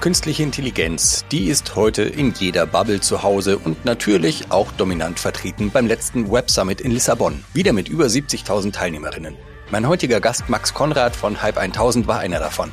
[0.00, 5.70] Künstliche Intelligenz, die ist heute in jeder Bubble zu Hause und natürlich auch dominant vertreten
[5.70, 7.44] beim letzten Web Summit in Lissabon.
[7.52, 9.36] Wieder mit über 70.000 Teilnehmerinnen.
[9.70, 12.72] Mein heutiger Gast Max Konrad von Hype 1000 war einer davon.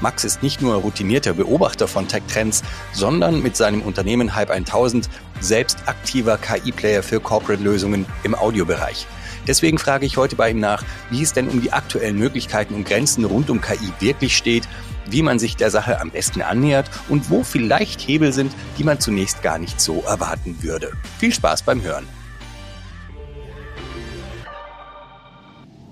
[0.00, 5.10] Max ist nicht nur routinierter Beobachter von Tech-Trends, sondern mit seinem Unternehmen Hype 1000
[5.40, 9.08] selbst aktiver KI-Player für Corporate-Lösungen im Audiobereich.
[9.48, 12.86] Deswegen frage ich heute bei ihm nach, wie es denn um die aktuellen Möglichkeiten und
[12.86, 14.68] Grenzen rund um KI wirklich steht,
[15.06, 19.00] wie man sich der Sache am besten annähert und wo vielleicht Hebel sind, die man
[19.00, 20.92] zunächst gar nicht so erwarten würde.
[21.18, 22.06] Viel Spaß beim Hören.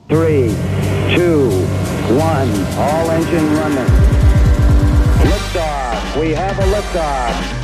[0.08, 0.50] 3,
[1.14, 1.76] 2,
[2.08, 3.86] 1, all engine running.
[5.24, 7.55] Liftoff, we have a liftoff.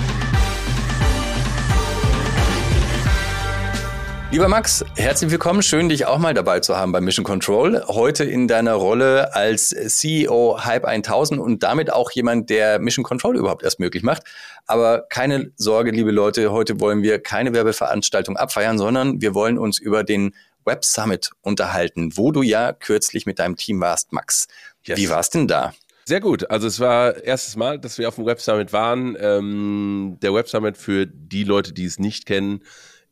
[4.33, 5.63] Lieber Max, herzlich willkommen.
[5.63, 7.85] Schön, dich auch mal dabei zu haben bei Mission Control.
[7.87, 13.37] Heute in deiner Rolle als CEO Hype 1000 und damit auch jemand, der Mission Control
[13.37, 14.23] überhaupt erst möglich macht.
[14.67, 19.79] Aber keine Sorge, liebe Leute, heute wollen wir keine Werbeveranstaltung abfeiern, sondern wir wollen uns
[19.79, 20.35] über den
[20.65, 24.49] Web Summit unterhalten, wo du ja kürzlich mit deinem Team warst, Max.
[24.85, 24.99] Yes.
[24.99, 25.75] Wie war's denn da?
[26.07, 26.51] Sehr gut.
[26.51, 29.15] Also es war erstes Mal, dass wir auf dem Web Summit waren.
[29.21, 32.63] Ähm, der Web Summit für die Leute, die es nicht kennen,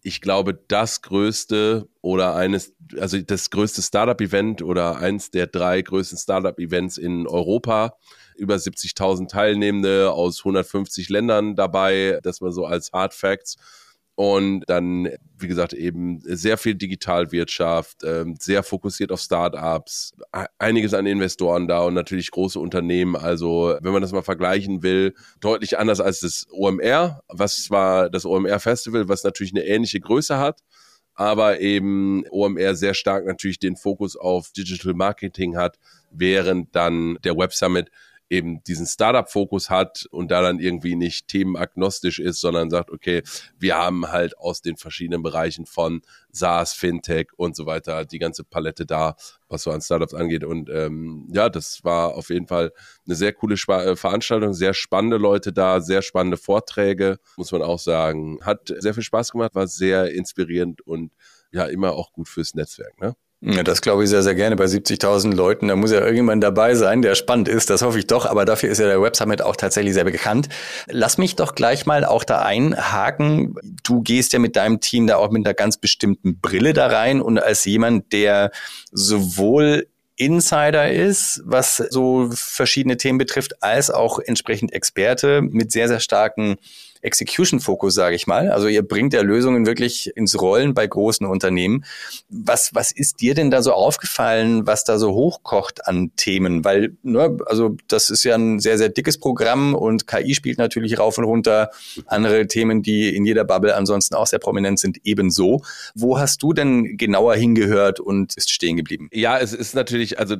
[0.02, 6.18] ich glaube, das größte oder eines, also das größte Startup-Event oder eins der drei größten
[6.18, 7.96] Startup-Events in Europa.
[8.36, 13.56] Über 70.000 Teilnehmende aus 150 Ländern dabei, das mal so als Hard Facts.
[14.22, 20.12] Und dann, wie gesagt, eben sehr viel Digitalwirtschaft, ähm, sehr fokussiert auf Startups,
[20.58, 23.16] einiges an Investoren da und natürlich große Unternehmen.
[23.16, 28.26] Also, wenn man das mal vergleichen will, deutlich anders als das OMR, was zwar das
[28.26, 30.60] OMR Festival, was natürlich eine ähnliche Größe hat,
[31.14, 35.78] aber eben OMR sehr stark natürlich den Fokus auf Digital Marketing hat,
[36.10, 37.90] während dann der Web Summit
[38.30, 43.22] eben diesen Startup-Fokus hat und da dann irgendwie nicht themenagnostisch ist, sondern sagt, okay,
[43.58, 46.00] wir haben halt aus den verschiedenen Bereichen von
[46.30, 49.16] SaaS, Fintech und so weiter die ganze Palette da,
[49.48, 50.44] was so an Startups angeht.
[50.44, 52.72] Und ähm, ja, das war auf jeden Fall
[53.04, 57.62] eine sehr coole Sp äh, Veranstaltung, sehr spannende Leute da, sehr spannende Vorträge, muss man
[57.62, 58.38] auch sagen.
[58.42, 61.12] Hat sehr viel Spaß gemacht, war sehr inspirierend und
[61.52, 63.16] ja, immer auch gut fürs Netzwerk, ne?
[63.42, 65.68] Ja, das glaube ich sehr, sehr gerne bei 70.000 Leuten.
[65.68, 67.70] Da muss ja irgendjemand dabei sein, der spannend ist.
[67.70, 68.26] Das hoffe ich doch.
[68.26, 70.50] Aber dafür ist ja der Web Summit auch tatsächlich sehr bekannt.
[70.88, 73.54] Lass mich doch gleich mal auch da einhaken.
[73.82, 77.22] Du gehst ja mit deinem Team da auch mit einer ganz bestimmten Brille da rein
[77.22, 78.50] und als jemand, der
[78.92, 79.86] sowohl
[80.16, 86.58] Insider ist, was so verschiedene Themen betrifft, als auch entsprechend Experte mit sehr, sehr starken
[87.02, 88.50] Execution-Fokus, sage ich mal.
[88.50, 91.84] Also ihr bringt ja Lösungen wirklich ins Rollen bei großen Unternehmen.
[92.28, 96.64] Was, was ist dir denn da so aufgefallen, was da so hochkocht an Themen?
[96.64, 100.98] Weil, ne, also das ist ja ein sehr, sehr dickes Programm und KI spielt natürlich
[100.98, 101.70] rauf und runter.
[102.06, 105.62] Andere Themen, die in jeder Bubble ansonsten auch sehr prominent sind, ebenso.
[105.94, 109.08] Wo hast du denn genauer hingehört und ist stehen geblieben?
[109.12, 110.36] Ja, es ist natürlich, also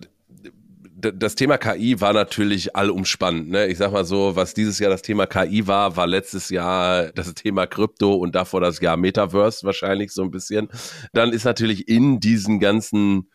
[1.00, 3.50] das Thema KI war natürlich allumspannend.
[3.50, 3.66] Ne?
[3.68, 7.34] Ich sag mal so, was dieses Jahr das Thema KI war, war letztes Jahr das
[7.34, 10.68] Thema Krypto und davor das Jahr Metaverse wahrscheinlich so ein bisschen.
[11.12, 13.30] Dann ist natürlich in diesen ganzen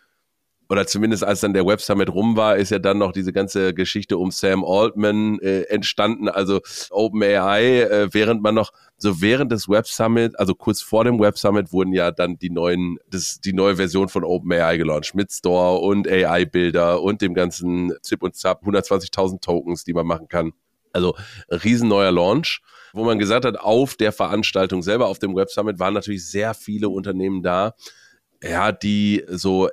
[0.70, 3.74] oder zumindest als dann der Web Summit rum war, ist ja dann noch diese ganze
[3.74, 9.70] Geschichte um Sam Altman äh, entstanden, also OpenAI, äh, während man noch so während des
[9.70, 13.54] Web Summit, also kurz vor dem Web Summit wurden ja dann die neuen, das, die
[13.54, 18.64] neue Version von OpenAI gelauncht mit Store und AI-Bilder und dem ganzen Zip und Zap,
[18.64, 20.54] 120.000 Tokens, die man machen kann.
[20.94, 21.16] Also
[21.50, 22.62] riesen neuer Launch,
[22.94, 26.54] wo man gesagt hat, auf der Veranstaltung selber, auf dem Web Summit waren natürlich sehr
[26.54, 27.76] viele Unternehmen da,
[28.42, 29.70] ja, die so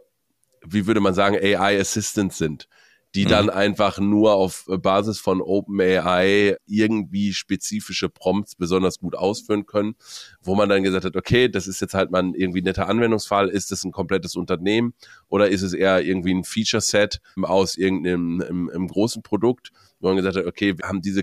[0.65, 2.69] wie würde man sagen, AI Assistants sind,
[3.15, 3.31] die mhm.
[3.31, 9.95] dann einfach nur auf Basis von OpenAI irgendwie spezifische Prompts besonders gut ausführen können,
[10.41, 13.49] wo man dann gesagt hat, okay, das ist jetzt halt mal ein irgendwie netter Anwendungsfall,
[13.49, 14.95] ist das ein komplettes Unternehmen
[15.29, 20.09] oder ist es eher irgendwie ein Feature Set aus irgendeinem im, im großen Produkt, wo
[20.09, 21.23] man gesagt hat, okay, wir haben diese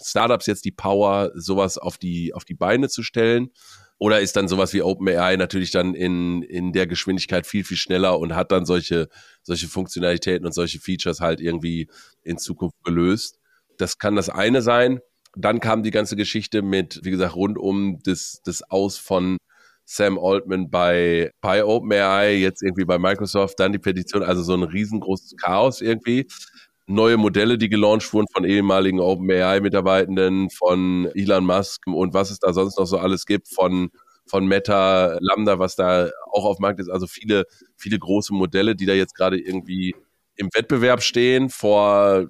[0.00, 3.50] Startups jetzt die Power, sowas auf die, auf die Beine zu stellen
[3.98, 8.18] oder ist dann sowas wie OpenAI natürlich dann in, in der Geschwindigkeit viel, viel schneller
[8.18, 9.08] und hat dann solche,
[9.42, 11.88] solche Funktionalitäten und solche Features halt irgendwie
[12.22, 13.38] in Zukunft gelöst.
[13.76, 15.00] Das kann das eine sein.
[15.36, 19.36] Dann kam die ganze Geschichte mit, wie gesagt, rund um das, das Aus von
[19.84, 24.62] Sam Altman bei, bei OpenAI, jetzt irgendwie bei Microsoft, dann die Petition, also so ein
[24.62, 26.26] riesengroßes Chaos irgendwie
[26.88, 32.52] neue Modelle, die gelauncht wurden von ehemaligen OpenAI-Mitarbeitenden, von Elon Musk und was es da
[32.52, 33.90] sonst noch so alles gibt, von,
[34.26, 36.88] von Meta, Lambda, was da auch auf dem Markt ist.
[36.88, 37.44] Also viele,
[37.76, 39.94] viele große Modelle, die da jetzt gerade irgendwie
[40.36, 42.28] im Wettbewerb stehen vor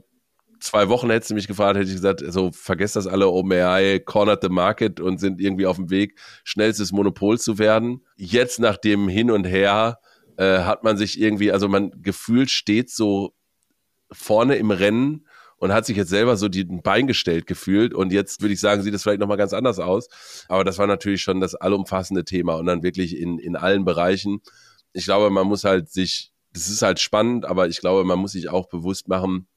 [0.60, 4.42] zwei Wochen hättest du mich gefragt, hätte ich gesagt, so vergesst das alle, OpenAI cornered
[4.42, 8.04] the market und sind irgendwie auf dem Weg, schnellstes Monopol zu werden.
[8.16, 9.98] Jetzt nach dem Hin und Her
[10.36, 13.34] äh, hat man sich irgendwie, also man gefühlt steht so
[14.10, 15.26] vorne im Rennen
[15.58, 17.92] und hat sich jetzt selber so die Bein gestellt gefühlt.
[17.92, 20.08] Und jetzt würde ich sagen, sieht es vielleicht nochmal ganz anders aus.
[20.48, 24.40] Aber das war natürlich schon das allumfassende Thema und dann wirklich in, in allen Bereichen.
[24.92, 28.32] Ich glaube, man muss halt sich, das ist halt spannend, aber ich glaube, man muss
[28.32, 29.48] sich auch bewusst machen,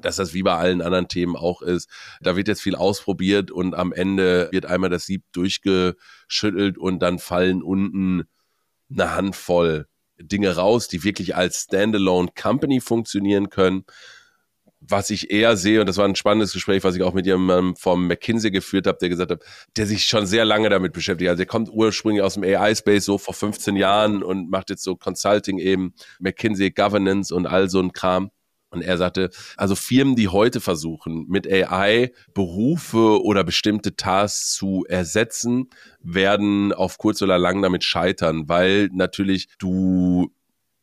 [0.00, 1.88] dass das wie bei allen anderen Themen auch ist.
[2.20, 7.18] Da wird jetzt viel ausprobiert und am Ende wird einmal das Sieb durchgeschüttelt und dann
[7.18, 8.24] fallen unten
[8.90, 9.86] eine Handvoll
[10.20, 13.84] Dinge raus, die wirklich als Standalone Company funktionieren können
[14.80, 17.76] was ich eher sehe, und das war ein spannendes Gespräch, was ich auch mit jemandem
[17.76, 19.42] vom McKinsey geführt habe, der gesagt hat,
[19.76, 21.28] der sich schon sehr lange damit beschäftigt.
[21.28, 24.96] Also der kommt ursprünglich aus dem AI-Space so vor 15 Jahren und macht jetzt so
[24.96, 28.30] Consulting eben, McKinsey Governance und all so ein Kram.
[28.70, 34.84] Und er sagte, also Firmen, die heute versuchen, mit AI Berufe oder bestimmte Tasks zu
[34.88, 35.70] ersetzen,
[36.00, 40.32] werden auf kurz oder lang damit scheitern, weil natürlich du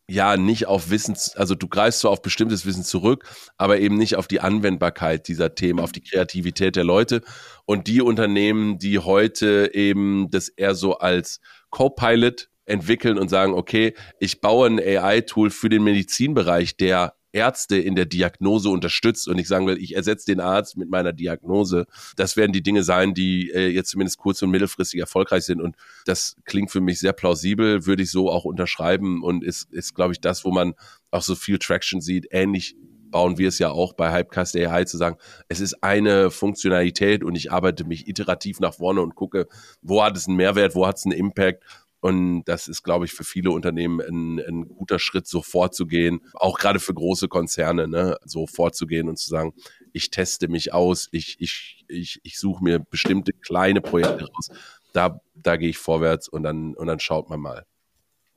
[0.09, 3.25] ja nicht auf Wissen, also du greifst zwar auf bestimmtes Wissen zurück,
[3.57, 7.21] aber eben nicht auf die Anwendbarkeit dieser Themen, auf die Kreativität der Leute.
[7.65, 11.39] Und die Unternehmen, die heute eben das eher so als
[11.69, 17.93] Co-Pilot entwickeln und sagen, okay, ich baue ein AI-Tool für den Medizinbereich, der Ärzte in
[17.93, 21.85] der Diagnose unterstützt und ich sagen will, ich ersetze den Arzt mit meiner Diagnose.
[22.15, 25.61] Das werden die Dinge sein, die äh, jetzt zumindest kurz- und mittelfristig erfolgreich sind.
[25.61, 25.75] Und
[26.05, 30.13] das klingt für mich sehr plausibel, würde ich so auch unterschreiben und ist, ist glaube
[30.13, 30.73] ich, das, wo man
[31.11, 32.25] auch so viel Traction sieht.
[32.31, 32.75] Ähnlich
[33.11, 35.17] bauen wir es ja auch bei Hypecast AI zu sagen,
[35.47, 39.47] es ist eine Funktionalität und ich arbeite mich iterativ nach vorne und gucke,
[39.83, 41.63] wo hat es einen Mehrwert, wo hat es einen Impact
[42.07, 46.57] und das ist, glaube ich, für viele Unternehmen ein, ein guter Schritt, so vorzugehen, auch
[46.57, 49.53] gerade für große Konzerne, ne, so vorzugehen und zu sagen,
[49.91, 54.47] ich teste mich aus, ich, ich, ich, ich suche mir bestimmte kleine Projekte raus.
[54.93, 57.65] Da, da gehe ich vorwärts und dann, und dann schaut man mal.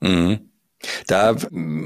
[0.00, 0.49] Mhm.
[1.06, 1.36] Da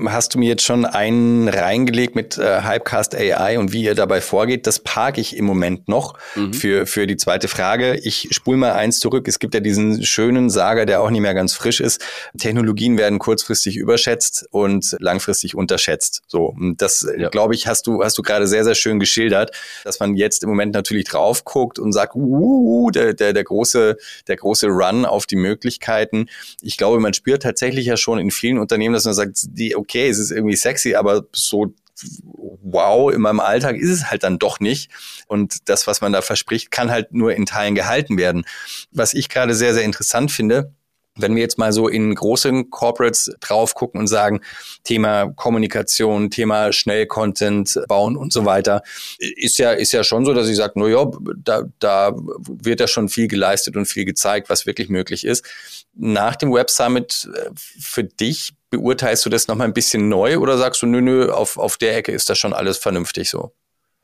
[0.06, 4.20] hast du mir jetzt schon einen reingelegt mit äh, Hypecast AI und wie ihr dabei
[4.20, 4.67] vorgeht.
[4.67, 6.52] Das parke ich im Moment noch mhm.
[6.55, 7.96] für, für die zweite Frage.
[7.96, 9.26] Ich spule mal eins zurück.
[9.26, 12.05] Es gibt ja diesen schönen Sager, der auch nicht mehr ganz frisch ist.
[12.38, 16.23] Technologien werden kurzfristig überschätzt und langfristig unterschätzt.
[16.29, 17.31] So, und das, ja.
[17.31, 19.50] glaube ich, hast du, hast du gerade sehr, sehr schön geschildert,
[19.82, 23.97] dass man jetzt im Moment natürlich drauf guckt und sagt, uh, der, der, der große,
[24.29, 26.26] der große Run auf die Möglichkeiten.
[26.61, 29.77] Ich glaube, man spürt tatsächlich ja schon in vielen Unternehmen, Unternehmen, dass man sagt, die,
[29.77, 31.73] okay, es ist irgendwie sexy, aber so
[32.63, 34.91] wow, in meinem Alltag ist es halt dann doch nicht.
[35.29, 38.45] Und das, was man da verspricht, kann halt nur in Teilen gehalten werden.
[38.91, 40.73] Was ich gerade sehr, sehr interessant finde,
[41.17, 44.41] wenn wir jetzt mal so in großen Corporates drauf gucken und sagen,
[44.83, 48.83] Thema Kommunikation, Thema Schnell-Content bauen und so weiter,
[49.19, 52.89] ist ja, ist ja schon so, dass ich sage, no ja, da, da wird ja
[52.89, 55.45] schon viel geleistet und viel gezeigt, was wirklich möglich ist.
[55.96, 60.58] Nach dem Web Summit äh, für dich beurteilst du das nochmal ein bisschen neu oder
[60.58, 63.52] sagst du, nö, nö, auf, auf der Ecke ist das schon alles vernünftig so?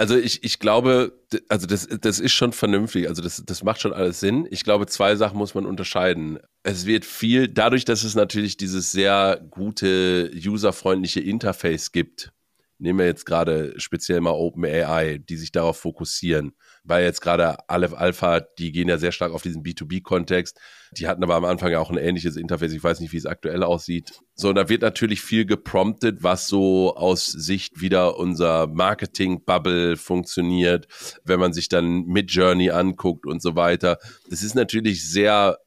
[0.01, 1.13] Also ich, ich glaube,
[1.51, 4.49] also das, das ist schon vernünftig, also das, das macht schon alles Sinn.
[4.51, 6.39] Ich glaube, zwei Sachen muss man unterscheiden.
[6.63, 12.33] Es wird viel, dadurch, dass es natürlich dieses sehr gute, userfreundliche Interface gibt,
[12.81, 17.95] nehmen wir jetzt gerade speziell mal OpenAI, die sich darauf fokussieren, weil jetzt gerade Aleph
[17.95, 20.59] Alpha, die gehen ja sehr stark auf diesen B2B-Kontext.
[20.97, 22.73] Die hatten aber am Anfang ja auch ein ähnliches Interface.
[22.73, 24.13] Ich weiß nicht, wie es aktuell aussieht.
[24.35, 30.89] So, da wird natürlich viel gepromptet, was so aus Sicht wieder unser Marketing-Bubble funktioniert,
[31.25, 33.99] wenn man sich dann Mid-Journey anguckt und so weiter.
[34.29, 35.59] Das ist natürlich sehr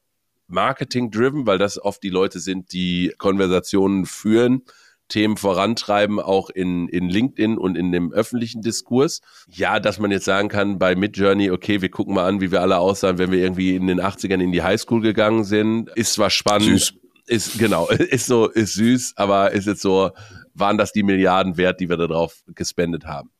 [0.46, 4.62] Marketing-driven, weil das oft die Leute sind, die Konversationen führen
[5.08, 9.20] Themen vorantreiben, auch in, in LinkedIn und in dem öffentlichen Diskurs.
[9.48, 12.62] Ja, dass man jetzt sagen kann, bei Midjourney, okay, wir gucken mal an, wie wir
[12.62, 15.90] alle aussahen, wenn wir irgendwie in den 80ern in die Highschool gegangen sind.
[15.94, 16.80] Ist zwar spannend.
[16.80, 16.94] Süß.
[17.26, 20.10] Ist, genau, ist so, ist süß, aber ist jetzt so,
[20.54, 23.30] waren das die Milliarden wert, die wir darauf gespendet haben?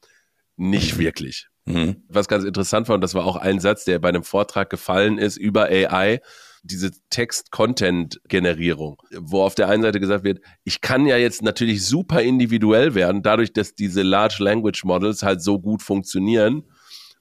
[0.57, 1.49] Nicht wirklich.
[1.67, 2.05] Mhm.
[2.09, 5.19] Was ganz interessant war, und das war auch ein Satz, der bei einem Vortrag gefallen
[5.19, 6.21] ist über AI,
[6.65, 12.23] diese Text-Content-Generierung, wo auf der einen Seite gesagt wird, ich kann ja jetzt natürlich super
[12.23, 16.65] individuell werden, dadurch, dass diese Large Language Models halt so gut funktionieren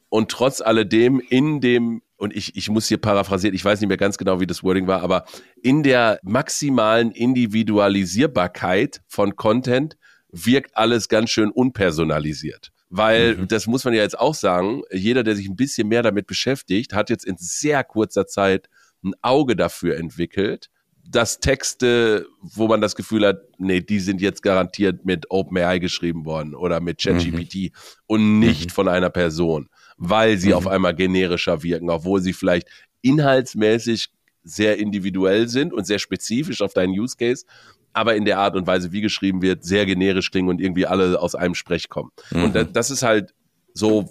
[0.09, 3.97] und trotz alledem in dem und ich, ich muss hier paraphrasieren, ich weiß nicht mehr
[3.97, 5.25] ganz genau, wie das Wording war, aber
[5.61, 9.97] in der maximalen Individualisierbarkeit von Content
[10.31, 12.71] wirkt alles ganz schön unpersonalisiert.
[12.89, 13.47] Weil, mhm.
[13.47, 16.93] das muss man ja jetzt auch sagen, jeder, der sich ein bisschen mehr damit beschäftigt,
[16.93, 18.69] hat jetzt in sehr kurzer Zeit
[19.03, 20.69] ein Auge dafür entwickelt,
[21.05, 26.25] das Texte, wo man das Gefühl hat, nee, die sind jetzt garantiert mit OpenAI geschrieben
[26.25, 27.71] worden oder mit ChatGPT mhm.
[28.07, 28.73] und nicht mhm.
[28.73, 29.67] von einer Person,
[29.97, 30.55] weil sie mhm.
[30.55, 32.69] auf einmal generischer wirken, obwohl sie vielleicht
[33.01, 34.09] inhaltsmäßig
[34.43, 37.45] sehr individuell sind und sehr spezifisch auf deinen Use Case,
[37.93, 41.19] aber in der Art und Weise, wie geschrieben wird, sehr generisch klingen und irgendwie alle
[41.19, 42.11] aus einem Sprech kommen.
[42.31, 42.43] Mhm.
[42.45, 43.33] Und das, das ist halt
[43.73, 44.09] so,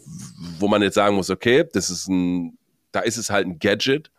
[0.59, 2.59] wo man jetzt sagen muss, okay, das ist ein,
[2.93, 4.11] da ist es halt ein Gadget.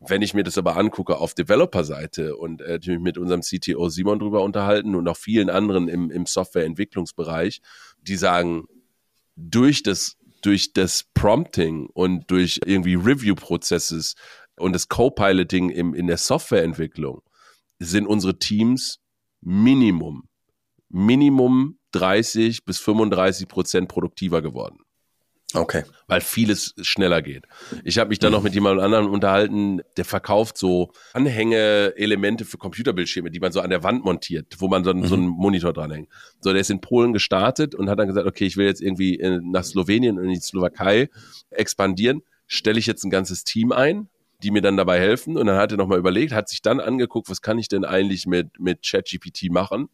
[0.00, 4.18] Wenn ich mir das aber angucke auf Developer-Seite und äh, mich mit unserem CTO Simon
[4.18, 7.60] drüber unterhalten und auch vielen anderen im, im Softwareentwicklungsbereich,
[8.00, 8.64] die sagen,
[9.36, 14.14] durch das, durch das Prompting und durch irgendwie Review-Prozesses
[14.56, 17.22] und das Co-Piloting in der Softwareentwicklung
[17.78, 19.00] sind unsere Teams
[19.42, 20.28] Minimum,
[20.88, 24.78] Minimum 30 bis 35 Prozent produktiver geworden.
[25.54, 25.84] Okay.
[26.06, 27.46] Weil vieles schneller geht.
[27.84, 33.30] Ich habe mich dann noch mit jemandem anderen unterhalten, der verkauft so Anhänge-Elemente für Computerbildschirme,
[33.30, 35.06] die man so an der Wand montiert, wo man so, mhm.
[35.06, 36.08] so einen Monitor dranhängt.
[36.40, 39.18] So, der ist in Polen gestartet und hat dann gesagt, okay, ich will jetzt irgendwie
[39.42, 41.08] nach Slowenien und in die Slowakei
[41.50, 42.22] expandieren.
[42.46, 44.08] Stelle ich jetzt ein ganzes Team ein,
[44.42, 45.36] die mir dann dabei helfen.
[45.36, 48.26] Und dann hat er nochmal überlegt, hat sich dann angeguckt, was kann ich denn eigentlich
[48.26, 49.88] mit, mit ChatGPT machen?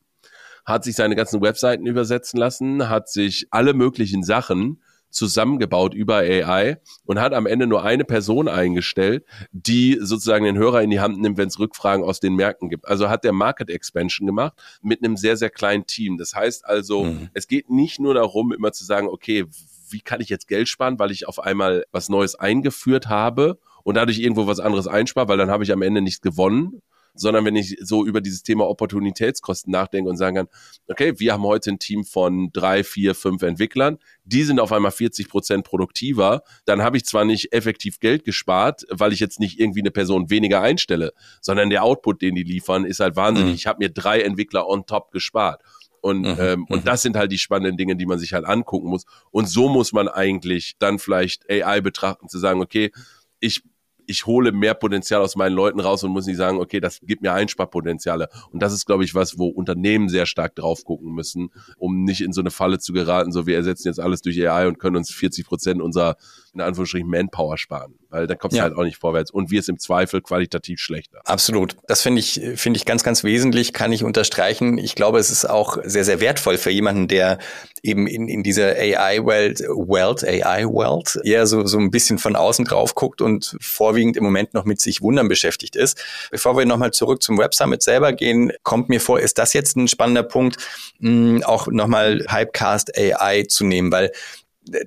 [0.64, 4.82] Hat sich seine ganzen Webseiten übersetzen lassen, hat sich alle möglichen Sachen
[5.16, 10.82] zusammengebaut über AI und hat am Ende nur eine Person eingestellt, die sozusagen den Hörer
[10.82, 12.86] in die Hand nimmt, wenn es Rückfragen aus den Märkten gibt.
[12.86, 16.18] Also hat der Market Expansion gemacht mit einem sehr, sehr kleinen Team.
[16.18, 17.30] Das heißt also, mhm.
[17.32, 19.46] es geht nicht nur darum, immer zu sagen, okay,
[19.88, 23.94] wie kann ich jetzt Geld sparen, weil ich auf einmal was Neues eingeführt habe und
[23.94, 26.82] dadurch irgendwo was anderes einspare, weil dann habe ich am Ende nichts gewonnen,
[27.16, 30.48] sondern wenn ich so über dieses Thema Opportunitätskosten nachdenke und sagen kann,
[30.88, 34.90] okay, wir haben heute ein Team von drei, vier, fünf Entwicklern, die sind auf einmal
[34.90, 39.58] 40 Prozent produktiver, dann habe ich zwar nicht effektiv Geld gespart, weil ich jetzt nicht
[39.58, 43.52] irgendwie eine Person weniger einstelle, sondern der Output, den die liefern, ist halt wahnsinnig.
[43.52, 43.56] Mhm.
[43.56, 45.62] Ich habe mir drei Entwickler on top gespart.
[46.06, 46.36] Und, mhm.
[46.38, 46.84] ähm, und mhm.
[46.84, 49.06] das sind halt die spannenden Dinge, die man sich halt angucken muss.
[49.32, 52.92] Und so muss man eigentlich dann vielleicht AI betrachten, zu sagen, okay,
[53.40, 53.62] ich
[54.06, 57.22] ich hole mehr Potenzial aus meinen Leuten raus und muss nicht sagen, okay, das gibt
[57.22, 58.28] mir Einsparpotenziale.
[58.50, 62.20] Und das ist, glaube ich, was, wo Unternehmen sehr stark drauf gucken müssen, um nicht
[62.20, 64.96] in so eine Falle zu geraten, so wir ersetzen jetzt alles durch AI und können
[64.96, 66.16] uns 40 Prozent unserer,
[66.54, 67.94] in Anführungsstrichen, Manpower sparen.
[68.16, 68.62] Weil dann kommt es ja.
[68.62, 69.30] halt auch nicht vorwärts.
[69.30, 71.20] Und wir es im Zweifel qualitativ schlechter.
[71.26, 71.76] Absolut.
[71.86, 74.78] Das finde ich, finde ich ganz, ganz wesentlich, kann ich unterstreichen.
[74.78, 77.36] Ich glaube, es ist auch sehr, sehr wertvoll für jemanden, der
[77.82, 82.94] eben in, in dieser AI-Welt, Welt, AI-Welt, eher so, so ein bisschen von außen drauf
[82.94, 86.02] guckt und vorwiegend im Moment noch mit sich Wundern beschäftigt ist.
[86.30, 89.76] Bevor wir nochmal zurück zum Web Summit selber gehen, kommt mir vor, ist das jetzt
[89.76, 90.56] ein spannender Punkt,
[91.00, 94.10] mh, auch nochmal Hypecast AI zu nehmen, weil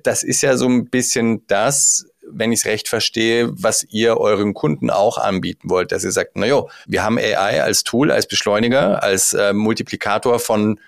[0.02, 4.54] das ist ja so ein bisschen das, wenn ich es recht verstehe, was ihr euren
[4.54, 8.26] Kunden auch anbieten wollt, dass ihr sagt, na jo, wir haben AI als Tool, als
[8.26, 10.78] Beschleuniger, als äh, Multiplikator von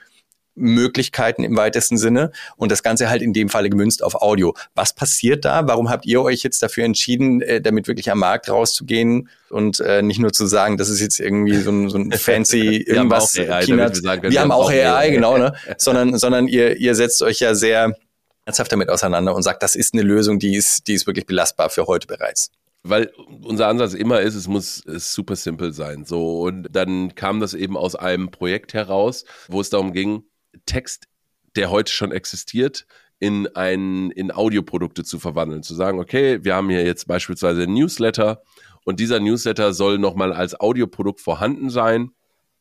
[0.54, 4.54] Möglichkeiten im weitesten Sinne und das Ganze halt in dem Falle gemünzt auf Audio.
[4.74, 5.66] Was passiert da?
[5.66, 10.02] Warum habt ihr euch jetzt dafür entschieden, äh, damit wirklich am Markt rauszugehen und äh,
[10.02, 13.34] nicht nur zu sagen, das ist jetzt irgendwie so ein, so ein fancy irgendwas.
[13.36, 15.54] wir haben auch AI, wir, sagen, wir haben auch AI, genau, ne?
[15.78, 17.96] sondern, sondern ihr, ihr setzt euch ja sehr
[18.44, 21.70] ernsthaft damit auseinander und sagt, das ist eine Lösung, die ist, die ist wirklich belastbar
[21.70, 22.50] für heute bereits.
[22.84, 23.12] Weil
[23.44, 26.04] unser Ansatz immer ist, es muss super simpel sein.
[26.04, 30.24] So und dann kam das eben aus einem Projekt heraus, wo es darum ging,
[30.66, 31.06] Text,
[31.54, 32.86] der heute schon existiert,
[33.20, 37.72] in ein in Audioprodukte zu verwandeln, zu sagen, okay, wir haben hier jetzt beispielsweise ein
[37.72, 38.42] Newsletter
[38.84, 42.10] und dieser Newsletter soll nochmal als Audioprodukt vorhanden sein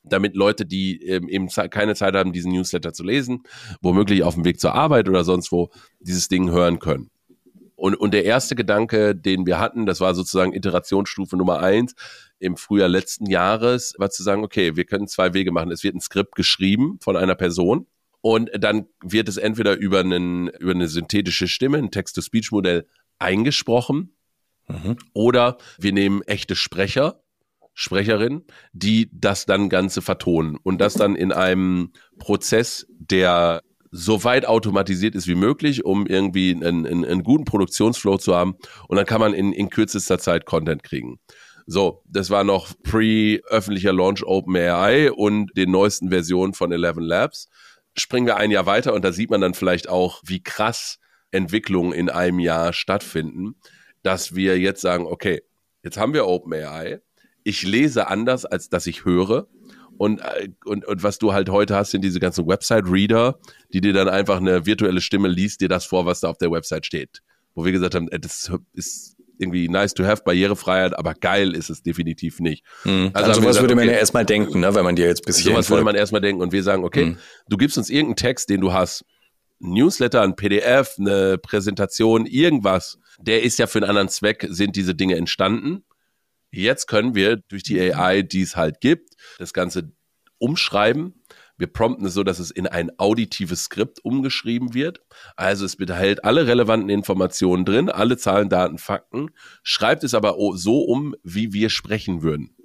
[0.03, 3.43] damit Leute, die ähm, eben keine Zeit haben, diesen Newsletter zu lesen,
[3.81, 7.09] womöglich auf dem Weg zur Arbeit oder sonst wo, dieses Ding hören können.
[7.75, 11.95] Und, und der erste Gedanke, den wir hatten, das war sozusagen Iterationsstufe Nummer eins
[12.37, 15.71] im Frühjahr letzten Jahres, war zu sagen, okay, wir können zwei Wege machen.
[15.71, 17.87] Es wird ein Skript geschrieben von einer Person
[18.21, 22.85] und dann wird es entweder über, einen, über eine synthetische Stimme, ein Text-to-Speech-Modell
[23.17, 24.15] eingesprochen
[24.67, 24.97] mhm.
[25.13, 27.20] oder wir nehmen echte Sprecher
[27.73, 34.45] Sprecherin, die das dann Ganze vertonen und das dann in einem Prozess, der so weit
[34.45, 38.55] automatisiert ist wie möglich, um irgendwie einen, einen, einen guten Produktionsflow zu haben.
[38.87, 41.19] Und dann kann man in, in kürzester Zeit Content kriegen.
[41.67, 47.49] So, das war noch pre-öffentlicher Launch OpenAI und den neuesten Versionen von Eleven Labs.
[47.97, 50.97] Springen wir ein Jahr weiter und da sieht man dann vielleicht auch, wie krass
[51.31, 53.55] Entwicklungen in einem Jahr stattfinden,
[54.03, 55.41] dass wir jetzt sagen, okay,
[55.83, 57.01] jetzt haben wir OpenAI,
[57.43, 59.47] ich lese anders, als dass ich höre.
[59.97, 63.39] Und, äh, und, und was du halt heute hast, sind diese ganzen Website-Reader,
[63.73, 66.51] die dir dann einfach eine virtuelle Stimme liest, dir das vor, was da auf der
[66.51, 67.21] Website steht.
[67.53, 71.81] Wo wir gesagt haben, das ist, irgendwie nice to have, Barrierefreiheit, aber geil ist es
[71.81, 72.63] definitiv nicht.
[72.85, 73.09] Mhm.
[73.13, 75.25] Also, also sowas gesagt, würde man okay, ja erstmal denken, ne, wenn man dir jetzt
[75.25, 77.17] bis hier Sowas würde man erstmal denken und wir sagen, okay, mhm.
[77.49, 79.03] du gibst uns irgendeinen Text, den du hast,
[79.59, 84.95] Newsletter, ein PDF, eine Präsentation, irgendwas, der ist ja für einen anderen Zweck, sind diese
[84.95, 85.83] Dinge entstanden.
[86.51, 89.93] Jetzt können wir durch die AI, die es halt gibt, das Ganze
[90.37, 91.23] umschreiben.
[91.57, 95.01] Wir prompten es so, dass es in ein auditives Skript umgeschrieben wird.
[95.35, 99.29] Also es behält alle relevanten Informationen drin, alle Zahlen, Daten, Fakten,
[99.61, 102.55] schreibt es aber so um, wie wir sprechen würden.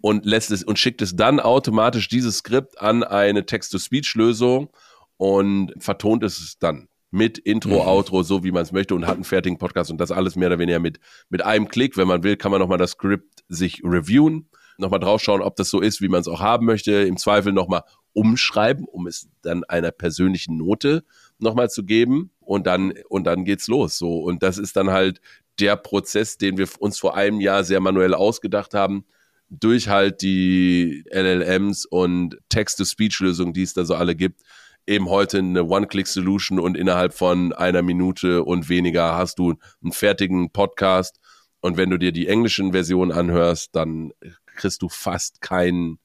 [0.00, 4.70] Und lässt es und schickt es dann automatisch dieses Skript an eine Text-to-Speech-Lösung
[5.16, 7.88] und vertont es dann mit Intro, mhm.
[7.88, 10.48] Outro, so wie man es möchte und hat einen fertigen Podcast und das alles mehr
[10.48, 11.00] oder weniger mit,
[11.30, 11.96] mit einem Klick.
[11.96, 15.80] Wenn man will, kann man nochmal das Skript sich reviewen, nochmal draufschauen, ob das so
[15.80, 16.92] ist, wie man es auch haben möchte.
[16.92, 21.04] Im Zweifel nochmal umschreiben, um es dann einer persönlichen Note
[21.38, 23.96] nochmal zu geben und dann, und dann geht's los.
[23.96, 24.18] So.
[24.18, 25.20] Und das ist dann halt
[25.58, 29.04] der Prozess, den wir uns vor einem Jahr sehr manuell ausgedacht haben,
[29.50, 34.42] durch halt die LLMs und Text-to-Speech-Lösungen, die es da so alle gibt,
[34.88, 40.50] eben heute eine One-Click-Solution und innerhalb von einer Minute und weniger hast du einen fertigen
[40.50, 41.20] Podcast.
[41.60, 44.12] Und wenn du dir die englischen Versionen anhörst, dann
[44.46, 45.98] kriegst du fast keinen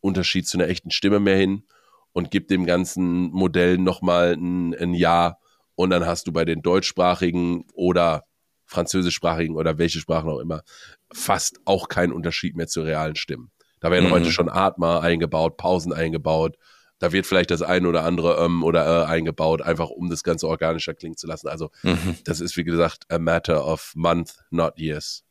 [0.00, 1.64] Unterschied zu einer echten Stimme mehr hin
[2.12, 5.36] und gib dem ganzen Modell nochmal ein, ein Ja.
[5.74, 8.24] Und dann hast du bei den deutschsprachigen oder
[8.64, 10.62] französischsprachigen oder welche Sprachen auch immer
[11.12, 13.50] fast auch keinen Unterschied mehr zu realen Stimmen.
[13.80, 14.12] Da werden mhm.
[14.12, 16.56] heute schon Atmer eingebaut, Pausen eingebaut,
[17.00, 20.46] da wird vielleicht das ein oder andere ähm oder äh eingebaut, einfach um das Ganze
[20.46, 21.48] organischer klingen zu lassen.
[21.48, 22.16] Also mhm.
[22.24, 25.24] das ist, wie gesagt, a matter of month, not years.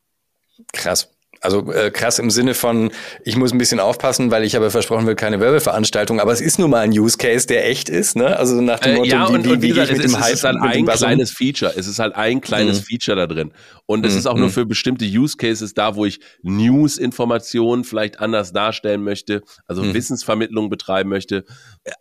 [0.74, 1.10] Krass.
[1.42, 2.92] Also äh, krass im Sinne von,
[3.24, 6.60] ich muss ein bisschen aufpassen, weil ich habe versprochen will, keine Werbeveranstaltung, aber es ist
[6.60, 8.38] nun mal ein Use Case, der echt ist, ne?
[8.38, 10.12] Also nach dem äh, Motto, ja, und, wie, und wie, wie gesagt, ich mit es
[10.12, 11.74] dem Hype, ist halt ein kleines Feature.
[11.76, 12.86] Es ist halt ein kleines mhm.
[12.86, 13.54] Feature da drin.
[13.86, 14.20] Und es mhm.
[14.20, 14.52] ist auch nur mhm.
[14.52, 19.94] für bestimmte Use Cases da, wo ich News-Informationen vielleicht anders darstellen möchte, also mhm.
[19.94, 21.46] Wissensvermittlung betreiben möchte.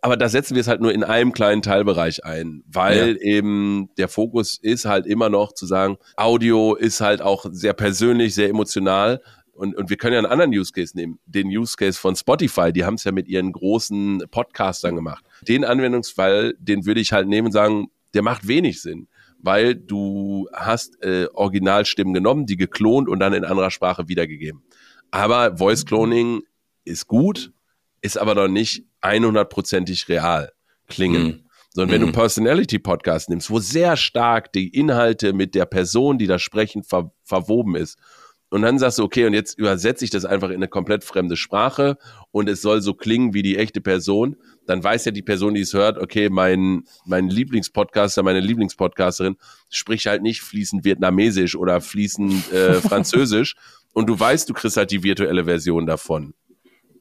[0.01, 3.21] Aber da setzen wir es halt nur in einem kleinen Teilbereich ein, weil ja.
[3.21, 8.35] eben der Fokus ist halt immer noch zu sagen, Audio ist halt auch sehr persönlich,
[8.35, 9.21] sehr emotional
[9.59, 12.71] und, und wir können ja einen anderen Use Case nehmen, den Use Case von Spotify,
[12.71, 15.25] die haben es ja mit ihren großen Podcastern gemacht.
[15.41, 20.47] Den Anwendungsfall, den würde ich halt nehmen und sagen, der macht wenig Sinn, weil du
[20.53, 24.63] hast äh, Originalstimmen genommen, die geklont und dann in anderer Sprache wiedergegeben.
[25.11, 26.41] Aber Voice Cloning
[26.85, 27.51] ist gut,
[27.99, 30.53] ist aber noch nicht 100%ig real
[30.87, 31.23] klingen.
[31.23, 31.43] Mhm.
[31.71, 32.13] Sondern wenn du mhm.
[32.13, 37.11] Personality Podcast nimmst, wo sehr stark die Inhalte mit der Person, die da sprechen, ver
[37.25, 37.97] verwoben ist
[38.49, 41.37] und dann sagst du, okay, und jetzt übersetze ich das einfach in eine komplett fremde
[41.37, 41.97] Sprache
[42.31, 45.61] und es soll so klingen wie die echte Person, dann weiß ja die Person, die
[45.61, 49.37] es hört, okay, mein, mein Lieblingspodcaster, meine Lieblingspodcasterin
[49.69, 53.55] spricht halt nicht fließend Vietnamesisch oder fließend äh, Französisch
[53.93, 56.33] und du weißt, du kriegst halt die virtuelle Version davon.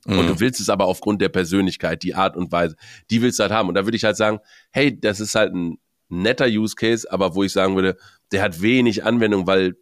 [0.05, 0.41] Und du mhm.
[0.41, 2.77] willst es aber aufgrund der Persönlichkeit, die Art und Weise,
[3.11, 3.69] die willst du halt haben.
[3.69, 4.39] Und da würde ich halt sagen,
[4.71, 7.99] hey, das ist halt ein netter Use Case, aber wo ich sagen würde,
[8.33, 9.77] der hat wenig Anwendung, weil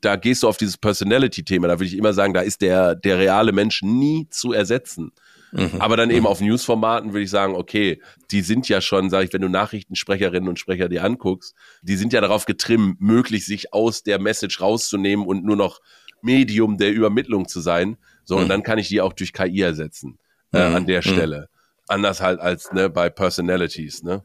[0.00, 1.68] da gehst du auf dieses Personality-Thema.
[1.68, 5.12] Da würde ich immer sagen, da ist der, der reale Mensch nie zu ersetzen.
[5.52, 5.80] Mhm.
[5.80, 6.26] Aber dann eben mhm.
[6.26, 10.48] auf News-Formaten würde ich sagen, okay, die sind ja schon, sage ich, wenn du Nachrichtensprecherinnen
[10.48, 15.26] und Sprecher dir anguckst, die sind ja darauf getrimmt, möglich sich aus der Message rauszunehmen
[15.26, 15.80] und nur noch
[16.22, 17.96] Medium der Übermittlung zu sein.
[18.24, 18.42] So, mhm.
[18.42, 20.18] und dann kann ich die auch durch KI ersetzen
[20.52, 20.76] äh, mhm.
[20.76, 21.10] an der mhm.
[21.10, 21.48] Stelle.
[21.88, 24.22] Anders halt als ne, bei Personalities, ne?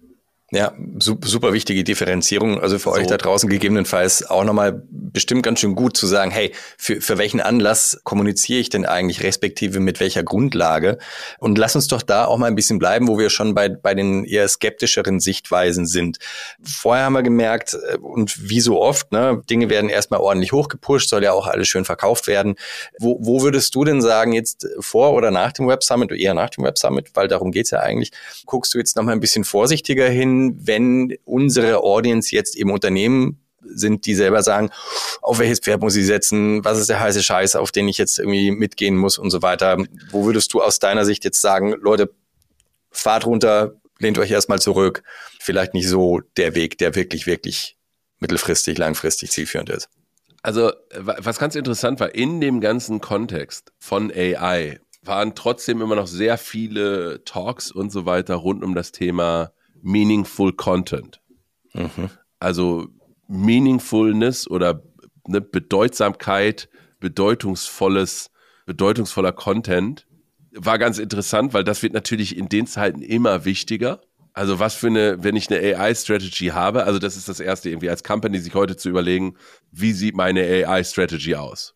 [0.56, 2.62] Ja, super wichtige Differenzierung.
[2.62, 2.96] Also für so.
[2.96, 7.18] euch da draußen gegebenenfalls auch nochmal bestimmt ganz schön gut zu sagen, hey, für, für
[7.18, 10.98] welchen Anlass kommuniziere ich denn eigentlich, respektive mit welcher Grundlage?
[11.40, 13.96] Und lass uns doch da auch mal ein bisschen bleiben, wo wir schon bei, bei
[13.96, 16.20] den eher skeptischeren Sichtweisen sind.
[16.64, 21.10] Vorher haben wir gemerkt, äh, und wie so oft, ne, Dinge werden erstmal ordentlich hochgepusht,
[21.10, 22.56] soll ja auch alles schön verkauft werden.
[22.98, 26.50] Wo, wo würdest du denn sagen, jetzt vor oder nach dem Web Summit, eher nach
[26.50, 28.12] dem Web Summit, weil darum geht's ja eigentlich,
[28.46, 30.45] guckst du jetzt nochmal ein bisschen vorsichtiger hin?
[30.58, 34.70] Wenn unsere Audience jetzt im Unternehmen sind, die selber sagen,
[35.22, 38.20] auf welches Pferd muss ich setzen, was ist der heiße Scheiß, auf den ich jetzt
[38.20, 39.78] irgendwie mitgehen muss und so weiter.
[40.12, 42.14] Wo würdest du aus deiner Sicht jetzt sagen, Leute,
[42.92, 45.04] fahrt runter, lehnt euch erstmal zurück.
[45.40, 47.78] Vielleicht nicht so der Weg, der wirklich, wirklich
[48.20, 49.90] mittelfristig, langfristig zielführend ist.
[50.42, 56.08] Also, was ganz interessant war, in dem ganzen Kontext von AI waren trotzdem immer noch
[56.08, 61.22] sehr viele Talks und so weiter rund um das Thema meaningful Content.
[61.74, 62.10] Mhm.
[62.40, 62.88] Also
[63.28, 64.84] Meaningfulness oder
[65.28, 68.30] eine Bedeutsamkeit, bedeutungsvolles,
[68.66, 70.08] bedeutungsvoller Content
[70.52, 74.02] war ganz interessant, weil das wird natürlich in den Zeiten immer wichtiger.
[74.34, 77.90] Also was für eine, wenn ich eine AI-Strategy habe, also das ist das Erste, irgendwie
[77.90, 79.36] als Company sich heute zu überlegen,
[79.72, 81.76] wie sieht meine AI-Strategy aus?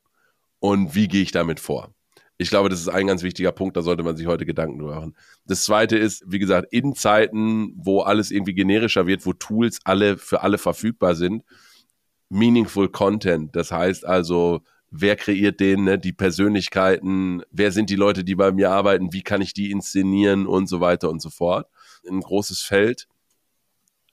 [0.59, 1.93] Und wie gehe ich damit vor?
[2.41, 5.13] Ich glaube, das ist ein ganz wichtiger Punkt, da sollte man sich heute Gedanken machen.
[5.45, 10.17] Das zweite ist, wie gesagt, in Zeiten, wo alles irgendwie generischer wird, wo Tools alle
[10.17, 11.43] für alle verfügbar sind,
[12.29, 13.55] meaningful Content.
[13.57, 15.99] Das heißt also, wer kreiert den, ne?
[15.99, 20.47] die Persönlichkeiten, wer sind die Leute, die bei mir arbeiten, wie kann ich die inszenieren
[20.47, 21.67] und so weiter und so fort
[22.07, 23.07] ein großes Feld.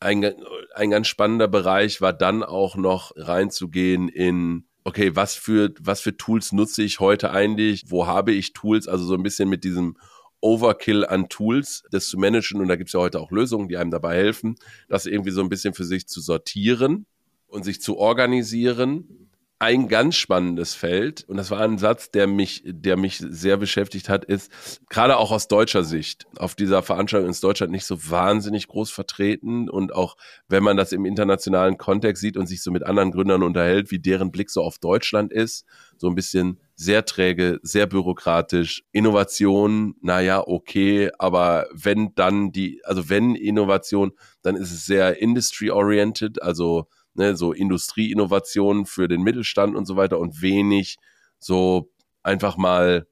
[0.00, 0.34] Ein,
[0.74, 6.16] ein ganz spannender Bereich war dann auch noch reinzugehen in, okay, was für, was für
[6.16, 7.86] Tools nutze ich heute eigentlich?
[7.88, 8.86] Wo habe ich Tools?
[8.86, 9.96] Also so ein bisschen mit diesem
[10.40, 12.60] Overkill an Tools, das zu managen.
[12.60, 14.54] Und da gibt es ja heute auch Lösungen, die einem dabei helfen,
[14.88, 17.06] das irgendwie so ein bisschen für sich zu sortieren
[17.48, 19.25] und sich zu organisieren
[19.58, 24.08] ein ganz spannendes Feld, und das war ein Satz, der mich, der mich sehr beschäftigt
[24.08, 24.52] hat, ist,
[24.90, 29.70] gerade auch aus deutscher Sicht, auf dieser Veranstaltung ist Deutschland nicht so wahnsinnig groß vertreten
[29.70, 30.16] und auch
[30.48, 33.98] wenn man das im internationalen Kontext sieht und sich so mit anderen Gründern unterhält, wie
[33.98, 35.64] deren Blick so auf Deutschland ist,
[35.96, 38.84] so ein bisschen sehr träge, sehr bürokratisch.
[38.92, 46.42] Innovation, naja, okay, aber wenn dann die, also wenn Innovation, dann ist es sehr industry-oriented,
[46.42, 50.96] also ne, so Industrieinnovationen für den Mittelstand und so weiter und wenig
[51.38, 51.90] so
[52.22, 53.06] einfach mal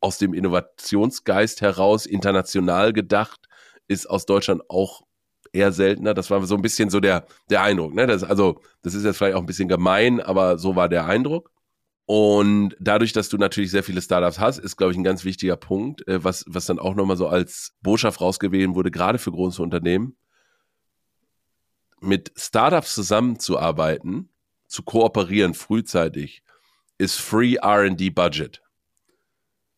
[0.00, 3.48] aus dem Innovationsgeist heraus international gedacht,
[3.88, 5.02] ist aus Deutschland auch
[5.52, 6.12] eher seltener.
[6.12, 7.94] Das war so ein bisschen so der, der Eindruck.
[7.94, 8.06] Ne?
[8.06, 11.50] Das, also, das ist jetzt vielleicht auch ein bisschen gemein, aber so war der Eindruck.
[12.06, 15.56] Und dadurch, dass du natürlich sehr viele Startups hast, ist, glaube ich, ein ganz wichtiger
[15.56, 19.62] Punkt, äh, was, was dann auch nochmal so als Botschaft rausgewählt wurde, gerade für große
[19.62, 20.16] Unternehmen
[22.04, 24.30] mit Startups zusammenzuarbeiten,
[24.66, 26.42] zu kooperieren frühzeitig,
[26.98, 28.62] ist Free RD Budget.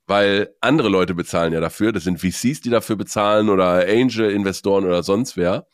[0.06, 5.02] Weil andere Leute bezahlen ja dafür, das sind VCs, die dafür bezahlen oder Angel-Investoren oder
[5.02, 5.66] sonst wer.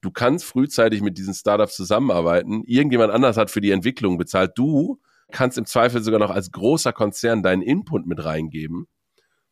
[0.00, 2.62] Du kannst frühzeitig mit diesen Startups zusammenarbeiten.
[2.64, 4.52] Irgendjemand anders hat für die Entwicklung bezahlt.
[4.56, 5.00] Du
[5.32, 8.86] kannst im Zweifel sogar noch als großer Konzern deinen Input mit reingeben,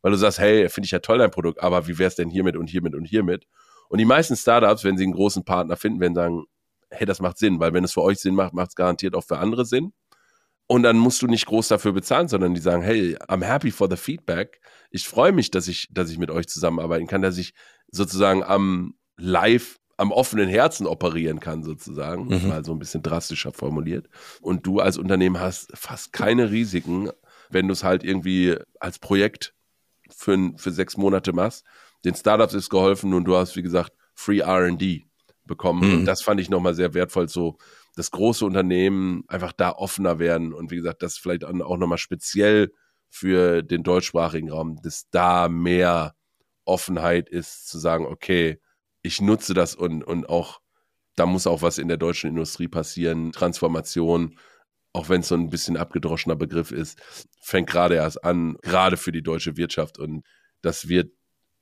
[0.01, 2.55] weil du sagst, hey, finde ich ja toll dein Produkt, aber wie wär's denn hiermit
[2.55, 3.47] und hiermit und hiermit?
[3.91, 6.45] Und die meisten Startups, wenn sie einen großen Partner finden, werden sagen,
[6.91, 9.23] hey, das macht Sinn, weil wenn es für euch Sinn macht, macht es garantiert auch
[9.25, 9.91] für andere Sinn.
[10.65, 13.89] Und dann musst du nicht groß dafür bezahlen, sondern die sagen, hey, I'm happy for
[13.89, 14.61] the feedback.
[14.91, 17.53] Ich freue mich, dass ich, dass ich mit euch zusammenarbeiten kann, dass ich
[17.91, 22.27] sozusagen am Live, am offenen Herzen operieren kann, sozusagen.
[22.27, 22.47] Mhm.
[22.47, 24.07] Mal so ein bisschen drastischer formuliert.
[24.39, 27.09] Und du als Unternehmen hast fast keine Risiken,
[27.49, 29.53] wenn du es halt irgendwie als Projekt
[30.09, 31.65] für, für sechs Monate machst,
[32.03, 35.03] den Startups ist geholfen und du hast, wie gesagt, Free RD
[35.45, 35.87] bekommen.
[35.87, 35.99] Mhm.
[35.99, 37.57] Und das fand ich nochmal sehr wertvoll, so
[37.95, 42.71] dass große Unternehmen einfach da offener werden und wie gesagt, das vielleicht auch nochmal speziell
[43.09, 46.15] für den deutschsprachigen Raum, dass da mehr
[46.63, 48.61] Offenheit ist, zu sagen, okay,
[49.01, 50.61] ich nutze das und, und auch,
[51.15, 54.39] da muss auch was in der deutschen Industrie passieren, Transformation,
[54.93, 57.01] auch wenn es so ein bisschen abgedroschener Begriff ist,
[57.41, 60.23] fängt gerade erst an, gerade für die deutsche Wirtschaft und
[60.61, 61.11] das wird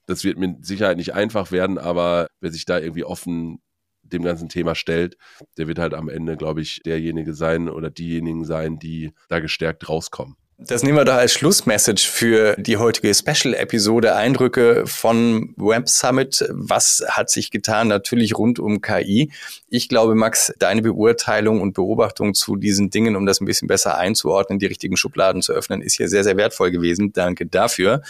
[0.10, 3.62] das wird mit Sicherheit nicht einfach werden, aber wer sich da irgendwie offen
[4.02, 5.18] dem ganzen Thema stellt,
[5.58, 9.88] der wird halt am Ende, glaube ich, derjenige sein oder diejenigen sein, die da gestärkt
[9.88, 10.36] rauskommen.
[10.62, 14.16] Das nehmen wir doch als Schlussmessage für die heutige Special-Episode.
[14.16, 16.46] Eindrücke von Web Summit.
[16.50, 17.88] Was hat sich getan?
[17.88, 19.32] Natürlich rund um KI.
[19.70, 23.98] Ich glaube, Max, deine Beurteilung und Beobachtung zu diesen Dingen, um das ein bisschen besser
[23.98, 27.14] einzuordnen, die richtigen Schubladen zu öffnen, ist hier sehr, sehr wertvoll gewesen.
[27.14, 28.02] Danke dafür.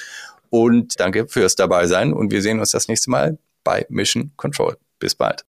[0.49, 4.77] Und danke fürs dabei sein und wir sehen uns das nächste Mal bei Mission Control.
[4.99, 5.45] Bis bald.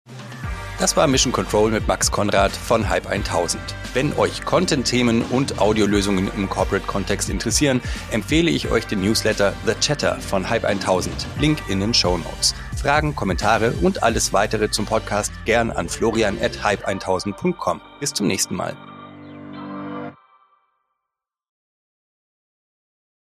[0.78, 3.62] Das war Mission Control mit Max Konrad von Hype 1000.
[3.94, 7.80] Wenn euch Content-Themen und Audiolösungen im Corporate-Kontext interessieren,
[8.11, 11.14] empfehle ich euch den Newsletter The Chatter von Hype 1000.
[11.38, 12.54] Link in den Show Notes.
[12.76, 17.80] Fragen, Kommentare und alles weitere zum Podcast gern an florian at hype1000.com.
[18.00, 18.76] Bis zum nächsten Mal.